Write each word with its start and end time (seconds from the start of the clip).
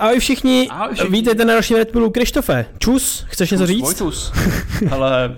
Ahoj 0.00 0.18
všichni, 0.18 0.68
Ahoj 0.70 0.94
všichni. 0.94 1.10
vítejte 1.12 1.44
na 1.44 1.52
dalším 1.52 1.76
Red 1.76 1.90
Pillu. 1.90 2.10
Krištofe, 2.10 2.66
čus, 2.78 3.24
chceš 3.28 3.50
něco 3.50 3.66
říct? 3.66 3.80
Vojtus. 3.82 4.32
Ale 4.90 5.36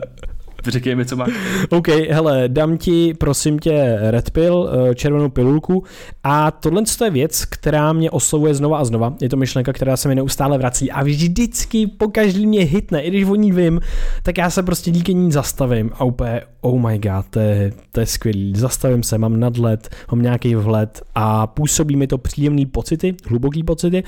řekej 0.71 0.95
mi, 0.95 1.05
co 1.05 1.17
máš. 1.17 1.31
OK, 1.71 1.89
hele, 1.89 2.45
dám 2.49 2.79
ti, 2.79 3.15
prosím 3.15 3.59
tě, 3.59 3.99
Red 4.01 4.31
Pill, 4.31 4.71
eh, 4.91 4.95
červenou 4.95 5.29
pilulku 5.29 5.85
a 6.25 6.51
tohle 6.51 6.83
je 7.05 7.11
věc, 7.11 7.45
která 7.45 7.93
mě 7.93 8.11
oslovuje 8.11 8.55
znova 8.55 8.79
a 8.79 8.85
znova. 8.85 9.15
Je 9.21 9.29
to 9.29 9.37
myšlenka, 9.37 9.73
která 9.73 9.97
se 9.97 10.09
mi 10.09 10.15
neustále 10.15 10.59
vrací 10.59 10.91
a 10.91 11.03
vždycky 11.03 11.87
po 11.87 12.09
každý 12.09 12.47
mě 12.47 12.61
hitne, 12.61 13.03
i 13.03 13.11
když 13.11 13.25
o 13.25 13.35
ní 13.35 13.53
vím, 13.53 13.81
tak 14.23 14.39
já 14.39 14.51
se 14.51 14.63
prostě 14.63 14.91
díky 14.91 15.15
ní 15.15 15.33
zastavím 15.33 15.91
a 15.95 16.05
úplně, 16.05 16.41
oh 16.61 16.81
my 16.81 16.99
god, 16.99 17.27
to 17.31 17.41
je, 17.41 17.73
to 17.93 18.01
je 18.01 18.07
skvělý. 18.07 18.53
Zastavím 18.57 19.03
se, 19.03 19.19
mám 19.19 19.41
nadhled, 19.41 19.89
mám 20.11 20.23
nějaký 20.23 20.55
vhled 20.55 21.03
a 21.15 21.47
působí 21.47 21.97
mi 21.97 22.07
to 22.07 22.19
příjemný 22.19 22.67
pocity, 22.67 23.15
hluboký 23.27 23.63
pocity 23.63 24.03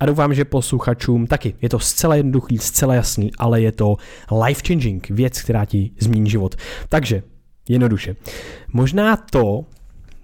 a 0.00 0.06
doufám, 0.06 0.34
že 0.34 0.44
posluchačům 0.44 1.26
taky. 1.26 1.54
Je 1.62 1.68
to 1.68 1.78
zcela 1.78 2.14
jednoduchý, 2.14 2.58
zcela 2.58 2.94
jasný, 2.94 3.30
ale 3.38 3.60
je 3.60 3.72
to 3.72 3.96
life 4.46 4.62
changing, 4.68 5.10
věc, 5.10 5.42
která 5.42 5.64
ti 5.64 5.90
změní 6.00 6.30
život. 6.30 6.54
Takže, 6.88 7.22
jednoduše. 7.68 8.16
Možná 8.72 9.16
to, 9.16 9.64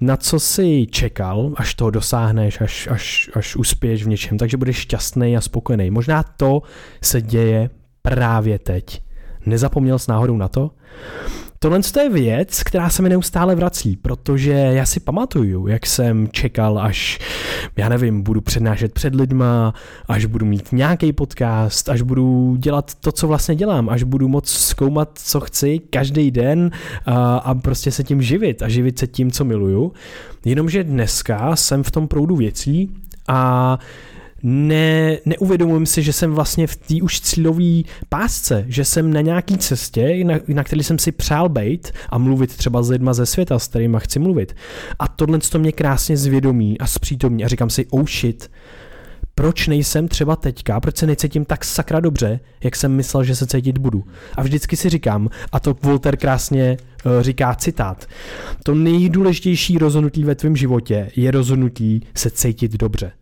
na 0.00 0.16
co 0.16 0.40
jsi 0.40 0.86
čekal, 0.90 1.52
až 1.56 1.74
to 1.74 1.90
dosáhneš, 1.90 2.60
až, 2.60 2.88
až, 2.90 3.30
až 3.34 3.56
uspěješ 3.56 4.04
v 4.04 4.08
něčem, 4.08 4.38
takže 4.38 4.56
budeš 4.56 4.76
šťastný 4.76 5.36
a 5.36 5.40
spokojený. 5.40 5.90
Možná 5.90 6.22
to 6.22 6.62
se 7.02 7.22
děje 7.22 7.70
právě 8.02 8.58
teď. 8.58 9.02
Nezapomněl 9.46 9.98
jsi 9.98 10.10
náhodou 10.10 10.36
na 10.36 10.48
to? 10.48 10.70
Tohle 11.58 11.80
je 12.02 12.10
věc, 12.10 12.62
která 12.62 12.90
se 12.90 13.02
mi 13.02 13.08
neustále 13.08 13.54
vrací, 13.54 13.96
protože 13.96 14.52
já 14.52 14.86
si 14.86 15.00
pamatuju, 15.00 15.66
jak 15.66 15.86
jsem 15.86 16.28
čekal, 16.32 16.78
až, 16.78 17.18
já 17.76 17.88
nevím, 17.88 18.22
budu 18.22 18.40
přednášet 18.40 18.92
před 18.92 19.14
lidma, 19.14 19.74
až 20.08 20.24
budu 20.24 20.46
mít 20.46 20.72
nějaký 20.72 21.12
podcast, 21.12 21.88
až 21.88 22.02
budu 22.02 22.56
dělat 22.58 22.94
to, 22.94 23.12
co 23.12 23.28
vlastně 23.28 23.54
dělám, 23.54 23.88
až 23.88 24.02
budu 24.02 24.28
moc 24.28 24.48
zkoumat, 24.48 25.10
co 25.14 25.40
chci 25.40 25.78
každý 25.78 26.30
den 26.30 26.70
a, 27.06 27.36
a 27.36 27.54
prostě 27.54 27.90
se 27.90 28.04
tím 28.04 28.22
živit 28.22 28.62
a 28.62 28.68
živit 28.68 28.98
se 28.98 29.06
tím, 29.06 29.30
co 29.30 29.44
miluju. 29.44 29.92
Jenomže 30.44 30.84
dneska 30.84 31.56
jsem 31.56 31.82
v 31.82 31.90
tom 31.90 32.08
proudu 32.08 32.36
věcí 32.36 32.90
a 33.28 33.78
ne, 34.48 35.18
neuvědomuji 35.26 35.86
si, 35.86 36.02
že 36.02 36.12
jsem 36.12 36.32
vlastně 36.32 36.66
v 36.66 36.76
té 36.76 36.94
už 37.02 37.20
cílové 37.20 37.82
pásce, 38.08 38.64
že 38.68 38.84
jsem 38.84 39.12
na 39.12 39.20
nějaký 39.20 39.58
cestě, 39.58 40.24
na, 40.24 40.34
na 40.48 40.64
který 40.64 40.82
jsem 40.82 40.98
si 40.98 41.12
přál 41.12 41.48
být 41.48 41.92
a 42.08 42.18
mluvit 42.18 42.56
třeba 42.56 42.82
s 42.82 42.90
lidma 42.90 43.14
ze 43.14 43.26
světa, 43.26 43.58
s 43.58 43.68
kterými 43.68 43.96
chci 44.00 44.18
mluvit. 44.18 44.56
A 44.98 45.08
tohle 45.08 45.38
to 45.38 45.58
mě 45.58 45.72
krásně 45.72 46.16
zvědomí 46.16 46.78
a 46.78 46.86
zpřítomní 46.86 47.44
a 47.44 47.48
říkám 47.48 47.70
si, 47.70 47.86
oh 47.86 48.06
shit, 48.06 48.50
proč 49.34 49.68
nejsem 49.68 50.08
třeba 50.08 50.36
teďka, 50.36 50.80
proč 50.80 50.96
se 50.96 51.06
necítím 51.06 51.44
tak 51.44 51.64
sakra 51.64 52.00
dobře, 52.00 52.40
jak 52.64 52.76
jsem 52.76 52.92
myslel, 52.92 53.24
že 53.24 53.36
se 53.36 53.46
cítit 53.46 53.78
budu. 53.78 54.04
A 54.34 54.42
vždycky 54.42 54.76
si 54.76 54.88
říkám, 54.88 55.28
a 55.52 55.60
to 55.60 55.76
Volter 55.82 56.16
krásně 56.16 56.76
uh, 57.06 57.22
říká 57.22 57.54
citát, 57.54 58.06
to 58.62 58.74
nejdůležitější 58.74 59.78
rozhodnutí 59.78 60.24
ve 60.24 60.34
tvém 60.34 60.56
životě 60.56 61.10
je 61.16 61.30
rozhodnutí 61.30 62.02
se 62.14 62.30
cítit 62.30 62.72
dobře. 62.72 63.12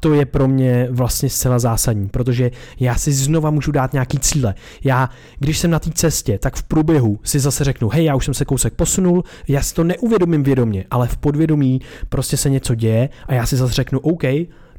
To 0.00 0.14
je 0.14 0.26
pro 0.26 0.48
mě 0.48 0.88
vlastně 0.90 1.30
zcela 1.30 1.58
zásadní, 1.58 2.08
protože 2.08 2.50
já 2.80 2.94
si 2.94 3.12
znova 3.12 3.50
můžu 3.50 3.72
dát 3.72 3.92
nějaký 3.92 4.18
cíle. 4.18 4.54
Já, 4.84 5.10
když 5.38 5.58
jsem 5.58 5.70
na 5.70 5.78
té 5.78 5.90
cestě, 5.90 6.38
tak 6.38 6.56
v 6.56 6.62
průběhu 6.62 7.20
si 7.22 7.40
zase 7.40 7.64
řeknu, 7.64 7.88
hej, 7.88 8.04
já 8.04 8.14
už 8.14 8.24
jsem 8.24 8.34
se 8.34 8.44
kousek 8.44 8.74
posunul, 8.74 9.24
já 9.48 9.62
si 9.62 9.74
to 9.74 9.84
neuvědomím 9.84 10.42
vědomě, 10.42 10.84
ale 10.90 11.08
v 11.08 11.16
podvědomí 11.16 11.80
prostě 12.08 12.36
se 12.36 12.50
něco 12.50 12.74
děje 12.74 13.08
a 13.26 13.34
já 13.34 13.46
si 13.46 13.56
zase 13.56 13.72
řeknu, 13.72 14.00
OK, 14.00 14.22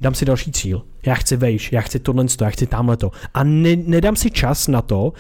dám 0.02 0.14
si 0.14 0.25
další 0.25 0.52
cíl. 0.52 0.81
Já 1.05 1.16
chci 1.16 1.38
vejš, 1.38 1.72
já 1.72 1.81
chci 1.81 1.99
tohle, 1.99 2.25
já 2.42 2.49
chci 2.49 2.67
tamhle 2.67 2.97
to. 2.97 3.11
A 3.33 3.44
ne, 3.44 3.75
nedám 3.75 4.16
si 4.16 4.31
čas 4.31 4.67
na 4.67 4.81
to 4.81 5.14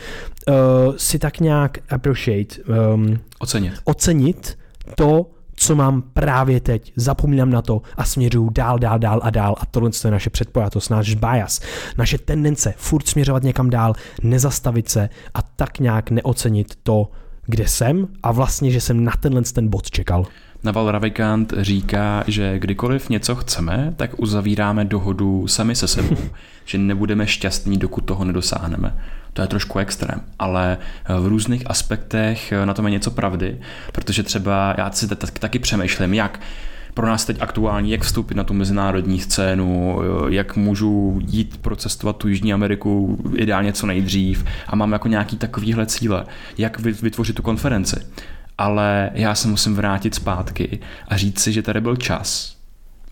uh, 0.47 0.53
si 0.97 1.19
tak 1.19 1.39
nějak 1.39 1.77
appreciate, 1.89 2.55
um, 2.93 3.19
Ocenit. 3.39 3.73
ocenit 3.83 4.57
to, 4.95 5.25
co 5.61 5.75
mám 5.75 6.01
právě 6.01 6.59
teď, 6.59 6.93
zapomínám 6.95 7.49
na 7.49 7.61
to 7.61 7.81
a 7.97 8.03
směřuju 8.05 8.49
dál, 8.49 8.79
dál, 8.79 8.99
dál 8.99 9.19
a 9.23 9.29
dál 9.29 9.55
a 9.59 9.65
tohle 9.65 9.89
je 10.05 10.11
naše 10.11 10.29
předpojatost, 10.29 10.91
náš 10.91 11.15
bias, 11.15 11.61
naše 11.97 12.17
tendence 12.17 12.73
furt 12.77 13.07
směřovat 13.07 13.43
někam 13.43 13.69
dál, 13.69 13.93
nezastavit 14.23 14.89
se 14.89 15.09
a 15.33 15.41
tak 15.41 15.79
nějak 15.79 16.11
neocenit 16.11 16.75
to, 16.83 17.11
kde 17.45 17.67
jsem 17.67 18.07
a 18.23 18.31
vlastně, 18.31 18.71
že 18.71 18.81
jsem 18.81 19.03
na 19.03 19.11
tenhle 19.19 19.41
ten 19.41 19.67
bod 19.67 19.91
čekal. 19.91 20.25
Naval 20.63 20.91
Ravikant 20.91 21.53
říká, 21.57 22.23
že 22.27 22.59
kdykoliv 22.59 23.09
něco 23.09 23.35
chceme, 23.35 23.93
tak 23.97 24.11
uzavíráme 24.17 24.85
dohodu 24.85 25.47
sami 25.47 25.75
se 25.75 25.87
sebou, 25.87 26.17
že 26.65 26.77
nebudeme 26.77 27.27
šťastní, 27.27 27.77
dokud 27.77 28.05
toho 28.05 28.25
nedosáhneme. 28.25 28.93
To 29.33 29.41
je 29.41 29.47
trošku 29.47 29.79
extrém, 29.79 30.21
ale 30.39 30.77
v 31.19 31.27
různých 31.27 31.69
aspektech 31.69 32.53
na 32.65 32.73
tom 32.73 32.85
je 32.85 32.91
něco 32.91 33.11
pravdy, 33.11 33.59
protože 33.91 34.23
třeba 34.23 34.75
já 34.77 34.91
si 34.91 35.07
taky 35.39 35.59
přemýšlím, 35.59 36.13
jak 36.13 36.39
pro 36.93 37.07
nás 37.07 37.25
teď 37.25 37.37
aktuální, 37.41 37.91
jak 37.91 38.01
vstoupit 38.01 38.35
na 38.35 38.43
tu 38.43 38.53
mezinárodní 38.53 39.19
scénu, 39.19 39.99
jak 40.27 40.55
můžu 40.55 41.19
jít 41.27 41.57
procestovat 41.57 42.17
tu 42.17 42.27
Jižní 42.27 42.53
Ameriku 42.53 43.23
ideálně 43.35 43.73
co 43.73 43.87
nejdřív 43.87 44.45
a 44.67 44.75
mám 44.75 44.91
jako 44.91 45.07
nějaký 45.07 45.37
takovýhle 45.37 45.85
cíle, 45.85 46.25
jak 46.57 46.79
vytvořit 46.79 47.35
tu 47.35 47.41
konferenci. 47.41 47.95
Ale 48.57 49.09
já 49.13 49.35
se 49.35 49.47
musím 49.47 49.75
vrátit 49.75 50.15
zpátky 50.15 50.79
a 51.07 51.17
říct 51.17 51.39
si, 51.39 51.53
že 51.53 51.61
tady 51.61 51.81
byl 51.81 51.95
čas, 51.95 52.57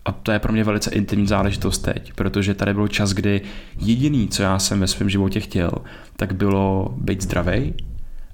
a 0.04 0.12
to 0.12 0.32
je 0.32 0.38
pro 0.38 0.52
mě 0.52 0.64
velice 0.64 0.90
intimní 0.90 1.26
záležitost 1.26 1.78
teď, 1.78 2.12
protože 2.12 2.54
tady 2.54 2.74
byl 2.74 2.88
čas, 2.88 3.12
kdy 3.12 3.40
jediný, 3.78 4.28
co 4.28 4.42
já 4.42 4.58
jsem 4.58 4.80
ve 4.80 4.86
svém 4.86 5.10
životě 5.10 5.40
chtěl, 5.40 5.70
tak 6.16 6.32
bylo 6.32 6.94
být 6.96 7.22
zdravý 7.22 7.74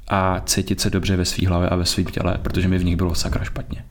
a 0.08 0.40
cítit 0.40 0.80
se 0.80 0.90
dobře 0.90 1.16
ve 1.16 1.24
své 1.24 1.48
hlavě 1.48 1.68
a 1.68 1.76
ve 1.76 1.84
svém 1.84 2.06
těle, 2.06 2.38
protože 2.42 2.68
mi 2.68 2.78
v 2.78 2.84
nich 2.84 2.96
bylo 2.96 3.14
sakra 3.14 3.44
špatně. 3.44 3.84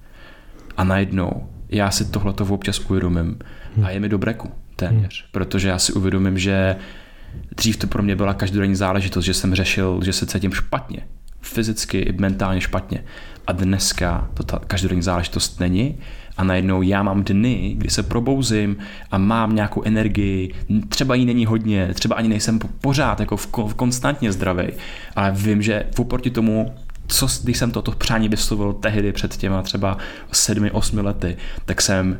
A 0.77 0.83
najednou 0.83 1.49
já 1.69 1.91
si 1.91 2.05
tohleto 2.05 2.45
občas 2.45 2.79
uvědomím 2.79 3.39
a 3.83 3.89
je 3.89 3.99
mi 3.99 4.09
do 4.09 4.17
breku 4.17 4.51
téměř, 4.75 5.25
protože 5.31 5.67
já 5.67 5.79
si 5.79 5.93
uvědomím, 5.93 6.37
že 6.37 6.75
dřív 7.57 7.77
to 7.77 7.87
pro 7.87 8.03
mě 8.03 8.15
byla 8.15 8.33
každodenní 8.33 8.75
záležitost, 8.75 9.25
že 9.25 9.33
jsem 9.33 9.55
řešil, 9.55 9.99
že 10.03 10.13
se 10.13 10.25
cítím 10.25 10.53
špatně, 10.53 10.99
fyzicky 11.41 11.97
i 11.97 12.11
mentálně 12.11 12.61
špatně. 12.61 13.03
A 13.47 13.51
dneska 13.51 14.29
to 14.33 14.43
ta 14.43 14.59
každodenní 14.67 15.01
záležitost 15.01 15.59
není 15.59 15.97
a 16.37 16.43
najednou 16.43 16.81
já 16.81 17.03
mám 17.03 17.23
dny, 17.23 17.75
kdy 17.77 17.89
se 17.89 18.03
probouzím 18.03 18.77
a 19.11 19.17
mám 19.17 19.55
nějakou 19.55 19.83
energii, 19.83 20.53
třeba 20.89 21.15
jí 21.15 21.25
není 21.25 21.45
hodně, 21.45 21.89
třeba 21.93 22.15
ani 22.15 22.29
nejsem 22.29 22.59
pořád 22.59 23.19
jako 23.19 23.37
v, 23.37 23.47
v 23.67 23.73
konstantně 23.73 24.31
zdravý, 24.31 24.67
ale 25.15 25.31
vím, 25.31 25.61
že 25.61 25.85
oproti 25.97 26.29
tomu 26.29 26.73
co, 27.07 27.27
když 27.43 27.57
jsem 27.57 27.71
toto 27.71 27.91
přání 27.91 28.29
vyslovil 28.29 28.73
tehdy 28.73 29.11
před 29.11 29.37
těma 29.37 29.61
třeba 29.61 29.97
sedmi, 30.31 30.71
osmi 30.71 31.01
lety, 31.01 31.37
tak 31.65 31.81
jsem 31.81 32.19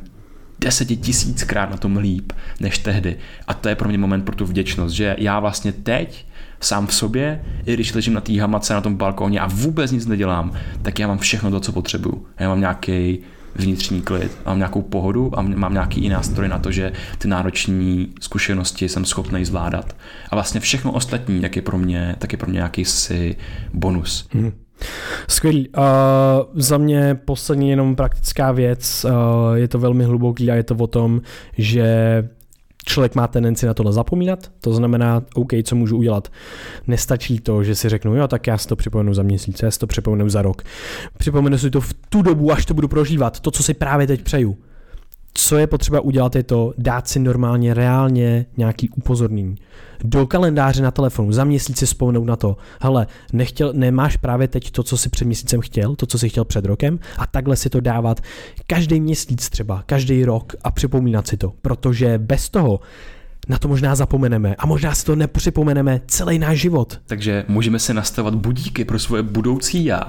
desetitisíckrát 0.59 1.69
na 1.69 1.77
tom 1.77 1.97
líp 1.97 2.33
než 2.59 2.77
tehdy. 2.77 3.17
A 3.47 3.53
to 3.53 3.69
je 3.69 3.75
pro 3.75 3.89
mě 3.89 3.97
moment 3.97 4.21
pro 4.21 4.35
tu 4.35 4.45
vděčnost, 4.45 4.95
že 4.95 5.15
já 5.19 5.39
vlastně 5.39 5.71
teď 5.71 6.25
sám 6.59 6.87
v 6.87 6.93
sobě, 6.93 7.45
i 7.65 7.73
když 7.73 7.93
ležím 7.93 8.13
na 8.13 8.21
té 8.21 8.41
hamace 8.41 8.73
na 8.73 8.81
tom 8.81 8.95
balkóně 8.95 9.39
a 9.39 9.47
vůbec 9.47 9.91
nic 9.91 10.05
nedělám, 10.05 10.51
tak 10.81 10.99
já 10.99 11.07
mám 11.07 11.17
všechno 11.17 11.51
to, 11.51 11.59
co 11.59 11.71
potřebuju. 11.71 12.25
Já 12.39 12.49
mám 12.49 12.59
nějaký 12.59 13.19
vnitřní 13.55 14.01
klid, 14.01 14.37
mám 14.45 14.57
nějakou 14.57 14.81
pohodu 14.81 15.39
a 15.39 15.41
mám 15.41 15.73
nějaký 15.73 16.05
i 16.05 16.09
nástroj 16.09 16.47
na 16.47 16.59
to, 16.59 16.71
že 16.71 16.91
ty 17.17 17.27
náročné 17.27 18.05
zkušenosti 18.21 18.89
jsem 18.89 19.05
schopný 19.05 19.45
zvládat. 19.45 19.95
A 20.29 20.35
vlastně 20.35 20.59
všechno 20.59 20.91
ostatní, 20.91 21.41
tak 21.41 21.55
je 21.55 21.61
pro 21.61 21.77
mě, 21.77 22.15
tak 22.19 22.31
je 22.31 22.37
pro 22.37 22.49
mě 22.49 22.59
jakýsi 22.59 23.35
bonus. 23.73 24.27
Hmm. 24.31 24.51
Skvělý. 25.27 25.69
Uh, 25.69 25.83
za 26.53 26.77
mě 26.77 27.15
poslední 27.25 27.69
jenom 27.69 27.95
praktická 27.95 28.51
věc. 28.51 29.05
Uh, 29.05 29.55
je 29.55 29.67
to 29.67 29.79
velmi 29.79 30.03
hluboký 30.03 30.51
a 30.51 30.55
je 30.55 30.63
to 30.63 30.75
o 30.75 30.87
tom, 30.87 31.21
že 31.57 32.29
člověk 32.85 33.15
má 33.15 33.27
tendenci 33.27 33.65
na 33.65 33.73
tohle 33.73 33.93
zapomínat, 33.93 34.51
to 34.59 34.73
znamená, 34.73 35.23
OK, 35.33 35.49
co 35.63 35.75
můžu 35.75 35.97
udělat. 35.97 36.31
Nestačí 36.87 37.39
to, 37.39 37.63
že 37.63 37.75
si 37.75 37.89
řeknu, 37.89 38.15
jo, 38.15 38.27
tak 38.27 38.47
já 38.47 38.57
si 38.57 38.67
to 38.67 38.75
připomenu 38.75 39.13
za 39.13 39.23
měsíc, 39.23 39.61
já 39.63 39.71
si 39.71 39.79
to 39.79 39.87
připomenu 39.87 40.29
za 40.29 40.41
rok. 40.41 40.61
Připomenu 41.17 41.57
si 41.57 41.69
to 41.69 41.81
v 41.81 41.93
tu 42.09 42.21
dobu, 42.21 42.51
až 42.51 42.65
to 42.65 42.73
budu 42.73 42.87
prožívat, 42.87 43.39
to, 43.39 43.51
co 43.51 43.63
si 43.63 43.73
právě 43.73 44.07
teď 44.07 44.21
přeju 44.21 44.57
co 45.37 45.57
je 45.57 45.67
potřeba 45.67 45.99
udělat, 45.99 46.35
je 46.35 46.43
to 46.43 46.73
dát 46.77 47.07
si 47.07 47.19
normálně, 47.19 47.73
reálně 47.73 48.45
nějaký 48.57 48.89
upozornění. 48.89 49.55
Do 50.03 50.27
kalendáře 50.27 50.83
na 50.83 50.91
telefonu, 50.91 51.31
za 51.31 51.43
měsíc 51.43 51.77
si 51.77 51.85
vzpomenout 51.85 52.23
na 52.23 52.35
to, 52.35 52.57
hele, 52.81 53.07
nechtěl, 53.33 53.73
nemáš 53.73 54.17
právě 54.17 54.47
teď 54.47 54.71
to, 54.71 54.83
co 54.83 54.97
si 54.97 55.09
před 55.09 55.25
měsícem 55.25 55.61
chtěl, 55.61 55.95
to, 55.95 56.05
co 56.05 56.19
si 56.19 56.29
chtěl 56.29 56.45
před 56.45 56.65
rokem 56.65 56.99
a 57.17 57.27
takhle 57.27 57.55
si 57.55 57.69
to 57.69 57.79
dávat 57.79 58.21
každý 58.67 58.99
měsíc 58.99 59.49
třeba, 59.49 59.83
každý 59.85 60.25
rok 60.25 60.53
a 60.63 60.71
připomínat 60.71 61.27
si 61.27 61.37
to, 61.37 61.53
protože 61.61 62.17
bez 62.17 62.49
toho 62.49 62.79
na 63.47 63.57
to 63.57 63.67
možná 63.67 63.95
zapomeneme 63.95 64.55
a 64.55 64.65
možná 64.65 64.95
si 64.95 65.05
to 65.05 65.15
nepřipomeneme 65.15 66.01
celý 66.07 66.39
náš 66.39 66.59
život. 66.59 66.99
Takže 67.07 67.45
můžeme 67.47 67.79
si 67.79 67.93
nastavovat 67.93 68.35
budíky 68.35 68.85
pro 68.85 68.99
svoje 68.99 69.23
budoucí 69.23 69.85
já, 69.85 70.01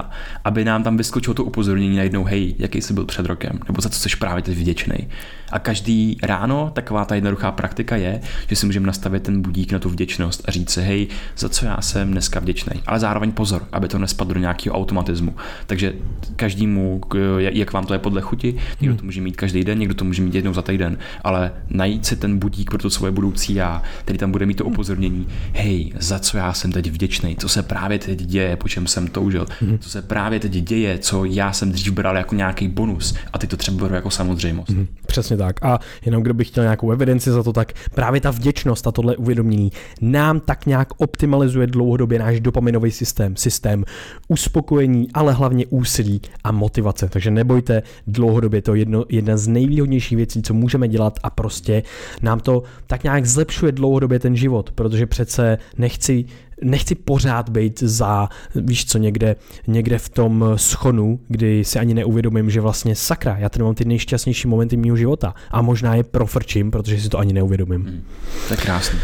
aby 0.43 0.65
nám 0.65 0.83
tam 0.83 0.97
vyskočilo 0.97 1.33
to 1.33 1.43
upozornění 1.43 1.95
najednou, 1.95 2.23
hej, 2.23 2.55
jaký 2.59 2.81
jsi 2.81 2.93
byl 2.93 3.05
před 3.05 3.25
rokem, 3.25 3.59
nebo 3.67 3.81
za 3.81 3.89
co 3.89 3.99
jsi 3.99 4.17
právě 4.17 4.43
teď 4.43 4.57
vděčný. 4.57 5.07
A 5.51 5.59
každý 5.59 6.17
ráno 6.23 6.71
taková 6.73 7.05
ta 7.05 7.15
jednoduchá 7.15 7.51
praktika 7.51 7.95
je, 7.95 8.21
že 8.47 8.55
si 8.55 8.65
můžeme 8.65 8.87
nastavit 8.87 9.23
ten 9.23 9.41
budík 9.41 9.71
na 9.71 9.79
tu 9.79 9.89
vděčnost 9.89 10.43
a 10.47 10.51
říct 10.51 10.69
si, 10.69 10.81
hej, 10.81 11.07
za 11.37 11.49
co 11.49 11.65
já 11.65 11.81
jsem 11.81 12.11
dneska 12.11 12.39
vděčný. 12.39 12.81
Ale 12.87 12.99
zároveň 12.99 13.31
pozor, 13.31 13.67
aby 13.71 13.87
to 13.87 13.99
nespadlo 13.99 14.33
do 14.33 14.39
nějakého 14.39 14.75
automatismu. 14.75 15.35
Takže 15.65 15.93
každému, 16.35 17.01
jak 17.37 17.73
vám 17.73 17.85
to 17.85 17.93
je 17.93 17.99
podle 17.99 18.21
chuti, 18.21 18.55
někdo 18.81 18.91
hmm. 18.93 18.97
to 18.97 19.05
může 19.05 19.21
mít 19.21 19.35
každý 19.35 19.63
den, 19.63 19.79
někdo 19.79 19.93
to 19.93 20.05
může 20.05 20.21
mít 20.21 20.35
jednou 20.35 20.53
za 20.53 20.61
týden, 20.61 20.97
ale 21.23 21.51
najít 21.69 22.05
si 22.05 22.15
ten 22.15 22.39
budík 22.39 22.69
pro 22.69 22.79
to 22.79 22.89
svoje 22.89 23.11
budoucí 23.11 23.26
já, 23.49 23.81
který 24.01 24.19
tam 24.19 24.31
bude 24.31 24.45
mít 24.45 24.57
to 24.57 24.63
hmm. 24.63 24.73
upozornění, 24.73 25.27
hej, 25.53 25.93
za 25.99 26.19
co 26.19 26.37
já 26.37 26.53
jsem 26.53 26.71
teď 26.71 26.91
vděčný, 26.91 27.35
co 27.35 27.49
se 27.49 27.63
právě 27.63 27.99
teď 27.99 28.21
děje, 28.21 28.55
po 28.55 28.67
čem 28.67 28.87
jsem 28.87 29.07
toužil, 29.07 29.45
hmm. 29.59 29.79
co 29.79 29.89
se 29.89 30.01
právě 30.01 30.39
teď 30.39 30.51
děje, 30.51 30.97
co 30.97 31.25
já 31.25 31.53
jsem 31.53 31.71
dřív 31.71 31.93
bral 31.93 32.17
jako 32.17 32.35
nějaký 32.35 32.67
bonus 32.67 33.15
a 33.33 33.37
ty 33.37 33.47
to 33.47 33.57
třeba 33.57 33.77
beru 33.77 33.95
jako 33.95 34.09
samozřejmost. 34.09 34.69
Hmm. 34.69 34.87
Přesně 35.07 35.37
tak. 35.37 35.65
A 35.65 35.79
jenom 36.05 36.23
kdo 36.23 36.33
by 36.33 36.43
chtěl 36.43 36.63
nějakou 36.63 36.91
evidenci 36.91 37.31
za 37.31 37.43
to, 37.43 37.53
tak 37.53 37.73
právě 37.95 38.21
ta 38.21 38.31
vděčnost 38.31 38.87
a 38.87 38.91
tohle 38.91 39.15
uvědomění 39.15 39.71
nám 40.01 40.39
tak 40.39 40.65
nějak 40.65 40.87
optimalizuje 40.97 41.67
dlouhodobě 41.67 42.19
náš 42.19 42.39
dopaminový 42.39 42.91
systém, 42.91 43.35
systém 43.35 43.85
uspokojení, 44.27 45.07
ale 45.13 45.33
hlavně 45.33 45.65
úsilí 45.65 46.21
a 46.43 46.51
motivace. 46.51 47.09
Takže 47.09 47.31
nebojte, 47.31 47.83
dlouhodobě 48.07 48.61
to 48.61 48.75
je 48.75 48.81
jedno, 48.81 49.05
jedna 49.09 49.37
z 49.37 49.47
nejvýhodnějších 49.47 50.15
věcí, 50.15 50.41
co 50.41 50.53
můžeme 50.53 50.87
dělat 50.87 51.19
a 51.23 51.29
prostě 51.29 51.83
nám 52.21 52.39
to 52.39 52.63
tak 52.87 53.03
nějak 53.03 53.16
zlepšuje 53.25 53.71
dlouhodobě 53.71 54.19
ten 54.19 54.35
život, 54.35 54.71
protože 54.71 55.05
přece 55.05 55.57
nechci 55.77 56.25
nechci 56.61 56.95
pořád 56.95 57.49
být 57.49 57.79
za, 57.79 58.29
víš 58.55 58.85
co, 58.85 58.97
někde, 58.97 59.35
někde 59.67 59.97
v 59.97 60.09
tom 60.09 60.45
schonu, 60.55 61.19
kdy 61.27 61.63
si 61.65 61.79
ani 61.79 61.93
neuvědomím, 61.93 62.49
že 62.49 62.61
vlastně 62.61 62.95
sakra, 62.95 63.37
já 63.37 63.49
tady 63.49 63.63
mám 63.63 63.75
ty 63.75 63.85
nejšťastnější 63.85 64.47
momenty 64.47 64.77
mého 64.77 64.97
života 64.97 65.33
a 65.51 65.61
možná 65.61 65.95
je 65.95 66.03
profrčím, 66.03 66.71
protože 66.71 67.01
si 67.01 67.09
to 67.09 67.19
ani 67.19 67.33
neuvědomím. 67.33 67.83
Hmm, 67.83 68.03
to 68.47 68.53
je 68.53 68.57
krásný. 68.57 68.99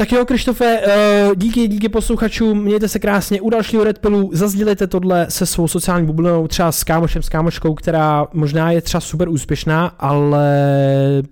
Tak 0.00 0.12
jo, 0.12 0.24
Krištofe, 0.24 0.80
eh, 0.86 1.30
díky, 1.36 1.68
díky 1.68 1.88
posluchačům, 1.88 2.62
mějte 2.62 2.88
se 2.88 2.98
krásně 2.98 3.40
u 3.40 3.50
dalšího 3.50 3.84
Red 3.84 3.98
Pillu, 3.98 4.30
zazdílejte 4.32 4.86
tohle 4.86 5.26
se 5.28 5.46
svou 5.46 5.68
sociální 5.68 6.06
bublinou, 6.06 6.46
třeba 6.46 6.72
s 6.72 6.84
kámošem, 6.84 7.22
s 7.22 7.28
kámoškou, 7.28 7.74
která 7.74 8.26
možná 8.32 8.70
je 8.70 8.82
třeba 8.82 9.00
super 9.00 9.28
úspěšná, 9.28 9.86
ale 9.86 10.48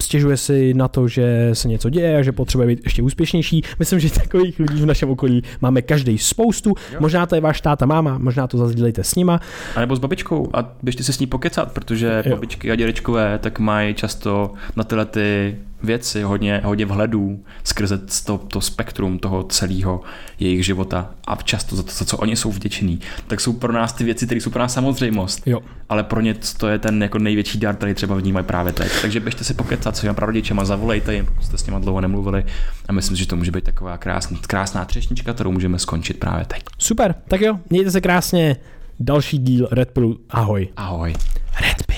stěžuje 0.03 0.37
si 0.37 0.75
na 0.75 0.89
to, 0.89 1.09
že 1.09 1.51
se 1.53 1.69
něco 1.69 1.91
děje 1.91 2.19
a 2.19 2.23
že 2.23 2.33
potřebuje 2.33 2.69
být 2.69 2.81
ještě 2.85 3.03
úspěšnější. 3.03 3.63
Myslím, 3.79 4.01
že 4.01 4.11
takových 4.11 4.59
lidí 4.59 4.83
v 4.83 4.87
našem 4.87 5.11
okolí 5.11 5.43
máme 5.61 5.83
každý 5.83 6.19
spoustu, 6.19 6.75
jo. 6.93 6.99
možná 7.01 7.27
to 7.27 7.35
je 7.35 7.41
váš 7.41 7.61
táta, 7.61 7.87
máma, 7.87 8.19
možná 8.19 8.47
to 8.47 8.59
zazdílejte 8.59 9.05
s 9.05 9.15
nima. 9.15 9.41
A 9.77 9.81
nebo 9.81 9.97
s 9.97 9.99
babičkou 9.99 10.49
a 10.53 10.73
běžte 10.83 11.03
se 11.03 11.13
s 11.13 11.19
ní 11.19 11.27
pokecat, 11.27 11.73
protože 11.73 12.23
jo. 12.27 12.37
babičky 12.37 12.71
a 12.71 12.75
dědečkové 12.75 13.39
tak 13.39 13.59
mají 13.59 13.95
často 13.95 14.53
na 14.77 14.85
tyhle 14.85 15.05
ty 15.05 15.57
věci, 15.83 16.23
hodně, 16.23 16.61
hodně 16.65 16.87
vhledů 16.87 17.45
skrze 17.65 17.99
to, 18.25 18.39
to 18.39 18.61
spektrum 18.61 19.19
toho 19.19 19.43
celého 19.43 20.01
jejich 20.41 20.67
života 20.67 21.11
a 21.27 21.37
často 21.37 21.77
za 21.77 21.83
to, 21.83 21.91
za 21.93 22.05
co 22.05 22.17
oni 22.17 22.37
jsou 22.37 22.53
vděční, 22.53 23.01
tak 23.27 23.41
jsou 23.41 23.53
pro 23.53 23.73
nás 23.73 23.93
ty 23.93 24.05
věci, 24.05 24.27
které 24.27 24.41
jsou 24.41 24.51
pro 24.51 24.61
nás 24.61 24.75
samozřejmost. 24.75 25.43
Jo. 25.47 25.61
Ale 25.89 26.05
pro 26.05 26.21
ně 26.21 26.35
to 26.57 26.69
je 26.69 26.79
ten 26.79 27.03
jako 27.03 27.19
největší 27.19 27.59
dar, 27.59 27.77
který 27.77 27.95
třeba 27.95 28.15
vnímají 28.15 28.47
právě 28.47 28.73
teď. 28.73 28.93
Takže 29.03 29.21
běžte 29.21 29.45
si 29.45 29.55
pokecat 29.55 29.97
s 29.97 29.99
svýma 29.99 30.15
prarodičema, 30.15 30.65
zavolejte 30.65 31.15
jim, 31.15 31.27
pokud 31.27 31.45
jste 31.45 31.59
s 31.59 31.67
nimi 31.67 31.81
dlouho 31.81 32.01
nemluvili. 32.01 32.45
A 32.89 32.93
myslím, 32.93 33.17
že 33.17 33.27
to 33.27 33.37
může 33.37 33.51
být 33.51 33.65
taková 33.65 33.99
krásná, 33.99 34.39
krásná 34.47 34.85
třešnička, 34.85 35.35
kterou 35.35 35.53
můžeme 35.53 35.79
skončit 35.79 36.21
právě 36.21 36.45
teď. 36.45 36.63
Super, 36.79 37.15
tak 37.29 37.41
jo, 37.41 37.59
mějte 37.71 37.91
se 37.91 38.01
krásně. 38.01 38.57
Další 39.01 39.39
díl 39.39 39.69
Red 39.71 39.91
Pill, 39.91 40.17
ahoj. 40.31 40.69
Ahoj. 40.77 41.15
Red 41.61 41.87
Pill. 41.87 41.98